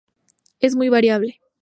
Es 0.59 0.75
muy 0.75 0.89
variable. 0.89 1.39